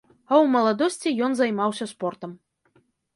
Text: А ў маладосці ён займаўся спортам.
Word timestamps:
А 0.09 0.33
ў 0.35 0.45
маладосці 0.53 1.13
ён 1.27 1.35
займаўся 1.39 1.85
спортам. 1.93 2.31